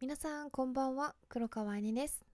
[0.00, 2.24] 皆さんこんばんは黒川えねです。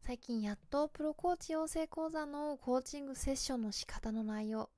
[0.00, 4.70] 最近やっとプロコーチ養成講座のコーチングセッションの仕方の内容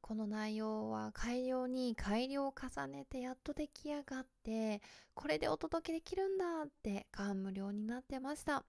[0.00, 4.80] この内容は改良に改良を重ねてやっと出来上がって
[5.12, 8.64] これでお届けできるんだって感無量になってました。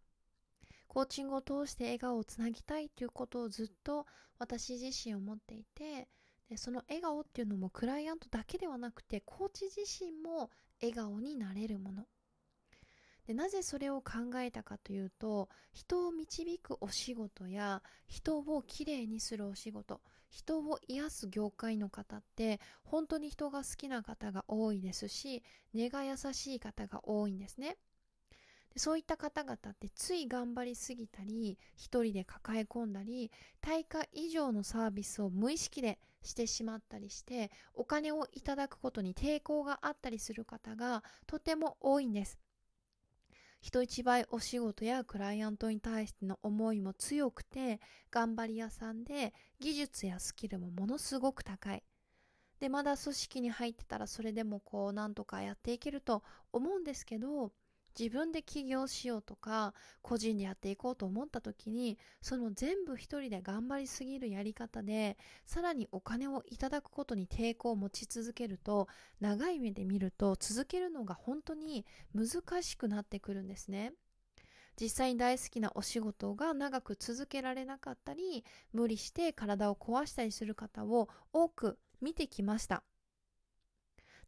[0.90, 4.06] コーチングを通して笑顔をつなぎたいということをずっと
[4.38, 6.10] 私自身思っていて
[6.50, 10.50] でその笑顔っていうのもクライアントだけではなくてコーチ自身も
[10.82, 12.06] 笑顔になれるもの。
[13.28, 20.00] でなぜそれを考えたかというと人を導くお仕事や人をきれいにするお仕事
[20.30, 27.78] 人を癒す業界の方って本当に人が好きな方が多いですし根が優しい方が多いんですね。
[28.74, 42.38] でそういった方々ってつい頑張りすぎたり一人で抱え込んだり対価以上のサービスを無意識でしてしまったりしてお金をいただくことに抵抗があったりする方がとても多いんです。
[43.60, 47.80] 人一倍お仕事やクライアントに対しての思いも強くて
[48.12, 51.84] 頑張り屋さんで技術やスキルもものすごく高い。
[52.60, 57.52] でまだ組織に入ってたらそれでもこうなんとかやっていけると思うんですけど
[57.98, 68.88] 自分で起業しようとか個人でやっていこうと思った時にその全部一人で頑張りすぎるやり方でさらにお金をいただくことに抵抗を持ち続けると
[69.20, 73.94] 長い目で見ると続けるのが本当に難しくなってくるんですね。
[74.80, 82.84] 実際に大好きなお仕事が長く続けられなかったり無理して体を壊したりする方を多く見てきました。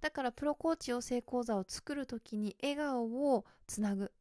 [0.02, 4.11] だからプロコーチ養成講座を作る時に笑顔をつなぐ。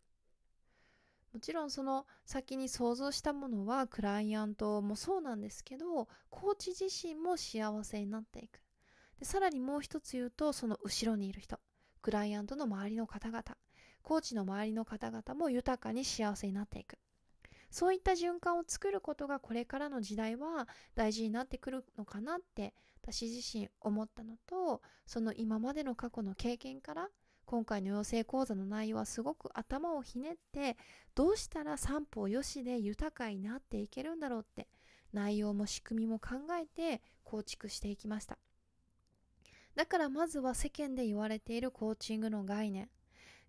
[1.33, 8.61] もちろんその先に想像したものはクライアントもそうなんですけどコーチ自身も幸せになっていく。
[9.19, 11.61] でさらにもう一つ言うとその後ろにいる人。
[12.03, 13.43] クライアントの周りの方々。
[14.03, 16.99] コーチの周りの方々も豊かに幸せになっていく。
[17.71, 27.09] そういった循環を作ることがこれからの時代は大事になってくるのかなって私自身思ったのとその今までの過去の経験から
[27.45, 30.77] 今回の養成講座の内容はすごく頭をひねって
[31.15, 34.69] どうしたら三方よしで豊かになっていけるんだろうって
[35.15, 38.39] 内容も仕組みも考えて構築していきました。
[39.75, 42.91] だからまずは世間で言われているコーチングの概念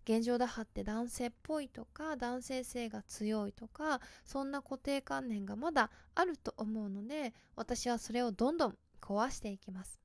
[0.04, 10.00] 現状打破って男性っぽいとか男性性が強いとかそんな固定観念がまだあると思うので私はそれをどんどん壊していきます。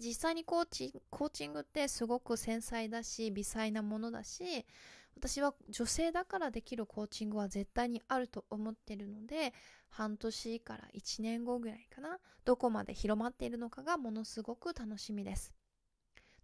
[0.00, 4.64] 実際にコーチコーチングってすごく繊細だし微細なものだし
[5.16, 9.52] 私は女性だからできるコーチングは絶対にあると思ってるので
[9.90, 15.52] 半年から1年後ぐらいかなどこまで広まっているのかがものすごく楽しみです。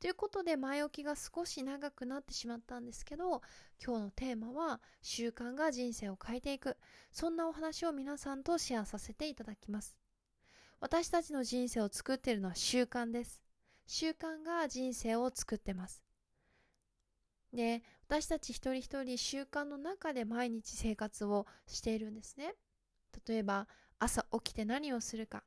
[0.01, 3.43] ということで前置きが少し長くなってしまったんですけど
[3.85, 6.77] 今日のテーマは習慣が人生を変えていく
[7.11, 9.99] そんなお話を皆さんとシェアさせていただきます
[10.81, 13.43] 私たちの人生を作っているのは習慣です。
[13.87, 16.05] 習慣が人生を作ってます。
[17.53, 22.55] で、私たち一人一人習慣の中で毎日生活をしているんですね。
[23.27, 23.67] 例えば、
[23.99, 25.43] 朝起きて何をするか、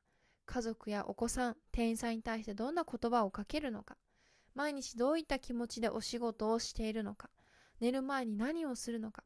[0.45, 3.95] 家族やお子さん、店員さんに対してどんな言葉をかけるのか、
[4.55, 7.29] 毎日どういった気持ちでお仕事をしているのか、
[7.79, 9.23] 寝る前に何をするのか、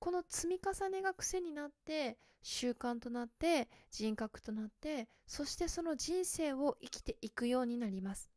[0.00, 8.30] この積み重ねが癖になって習慣となって人格となってそしてその人生を生きていくようになります。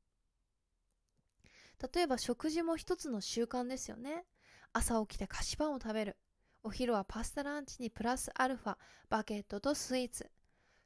[1.93, 4.25] 例えば食事も一つの習慣ですよね。
[4.73, 6.17] 朝起きて菓子パンを食べる。
[6.63, 8.77] お昼はパスタランチにプラスアルファ
[9.09, 10.29] バゲットとスイーツ。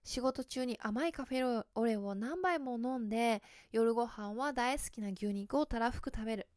[0.08, 6.48] 仕事中に甘いカフェオレを何杯も飲んで夜ご飯は大好きな牛肉をたらふく食べる。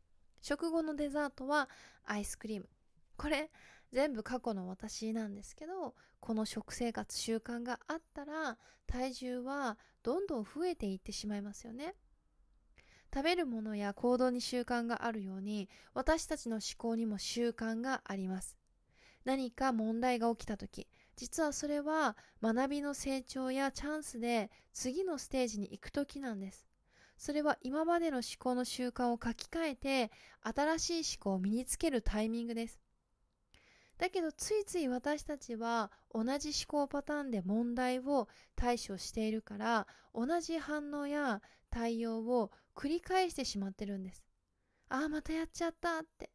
[0.41, 1.69] 食後のデザートは
[2.05, 2.69] アイスクリーム。
[3.17, 3.51] これ
[3.91, 8.57] 全部過去の私なんですけどこの食生活習慣があったら
[8.87, 11.97] 体重はどんどん増えていってしまいますよね。
[13.13, 18.57] 食べるものや行動に習慣があるように私たちの思考にも習慣があります。
[19.25, 20.87] 何か問題が起きた時
[21.21, 26.67] 実はそれは学びの成長やチャンスで次のステージに行く時なんです
[27.19, 30.11] それは今までの思考の習慣を書き換えて
[30.43, 32.81] 新しい思考を身につけるタイミングです
[33.99, 38.27] だけどついつい私たちは同じ思考パターンで問題を
[38.57, 44.25] 対処しているから同じ反応や対応を繰り返してしまってるんです。
[44.89, 46.31] ああ、またやっちゃったって。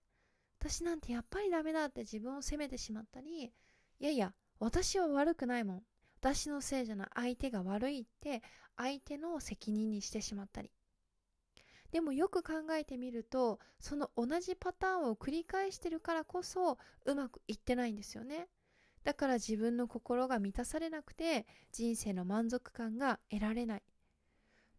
[0.60, 3.52] 私なんてやっぱりダメだって自分を責めてしまったり、い
[4.00, 5.84] やいや、私は悪くないもん。
[6.20, 7.08] 私のせいじゃない。
[7.14, 8.42] 相手が悪いって
[8.78, 10.72] 相手の責任にしてしまったり。
[11.92, 18.48] でもよく考えてみるとその同じパターンを繰り返してるからこそうまくいってないんですよね。
[19.04, 23.84] だから自分の心が満たされなくて人生の満足感が得られない。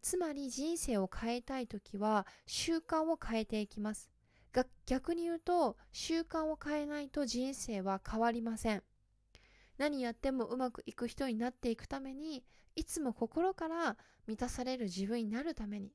[0.01, 4.09] つまり人生を変えたい時は習慣を変えていきます。
[4.51, 8.83] が逆に言うと習慣を変えないと人生は変わりません。
[9.77, 12.43] 何やってもうまくいく人になっていくために
[12.75, 13.97] いつも心から
[14.27, 15.91] 満たされる自分になるために。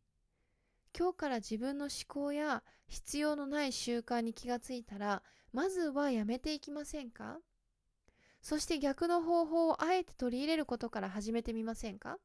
[0.97, 7.39] 今日から自分の思考や必要のない習慣に気がついたらまずはやめていきませんか？
[8.43, 12.19] そして逆の方法をあえて取り入れることから始めてみませんか？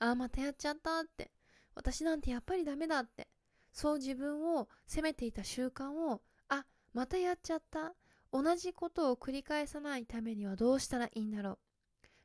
[0.00, 1.30] ああまたやっちゃったって。
[1.74, 3.28] 私なんてやっぱりダメだって。
[3.72, 7.94] そう自分を責めていた習慣をあまたやっちゃった。
[8.32, 11.58] 同じことを繰り返さないためにはどうしたらいいんだろう。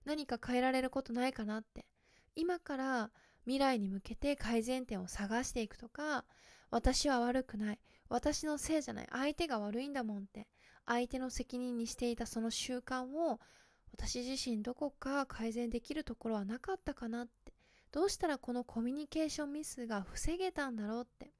[0.05, 1.85] 何か変えられることないかなって。
[2.35, 3.11] 今から
[3.45, 6.25] 未来に向けて改善点を探していくとか
[6.71, 7.79] 私は悪くない。
[8.09, 9.07] 私のせいじゃない。
[9.11, 10.47] 相手が悪いんだもんって。
[10.85, 13.39] 相手の責任にしていたその習慣を
[13.93, 17.53] 私自身どこか改善できるところはなかったかなって。
[17.91, 21.32] どうしたらこのコミュニケーションミスが防げたんだろうって。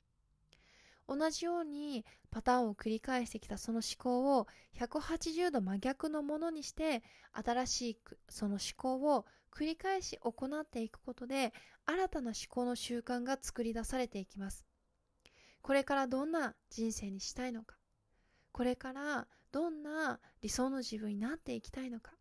[1.08, 4.48] 同じようにパターンを繰り返してきたその思考を
[4.80, 7.04] 180度真逆のものにして
[7.34, 7.98] 新しい
[8.30, 11.54] その思考を繰り返し行っていくことで
[11.86, 14.66] 新たな思考の習慣が作り出されていきます。
[15.62, 17.78] これからどんな人生にしたいのか。
[18.52, 22.14] これからどんな理想の自分になっていきたいのか。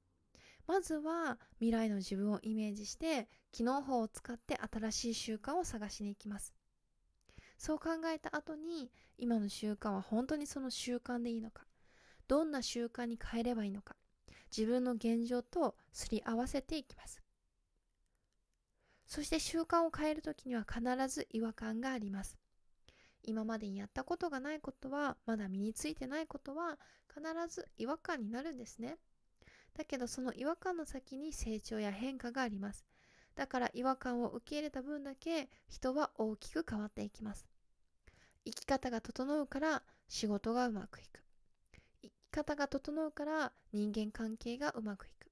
[0.66, 6.52] まずは未来の自分をイメージして機能法を使って新しい習慣を探しに行きます。
[7.64, 11.62] そう考えた後に今の習慣は本当にその習慣でいいのか？
[12.26, 13.94] どんな習慣に変えればいいのか？
[14.50, 17.22] 自分の現状とすり合わせていきます。
[19.06, 22.36] そして習慣を変える時には必ず違和感があります。
[23.22, 26.80] 今までにやったことがないことはまだ身についてないことは
[27.14, 28.96] 必ず違和感になるんですね。
[29.78, 32.84] だけどその違和感の先に成長や変化があります。
[33.36, 37.46] だから違和感を受け入れた分だけ人は大きく変わっていきます。
[38.44, 41.22] 生き方が整うから仕事がうまくいく。
[42.02, 45.30] 生き方が整うから人間関係がうまくいく。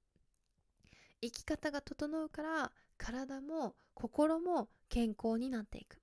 [1.23, 6.01] 生き方が整うから体も心も健康になっていく。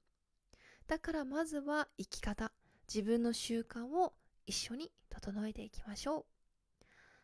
[0.88, 2.52] だからまずは生き方。
[2.88, 4.14] 自分の習慣を
[4.46, 6.26] 一緒に整えていきましょう。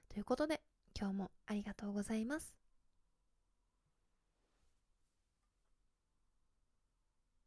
[0.09, 0.61] ということで
[0.99, 2.62] 今日もありがとうございます。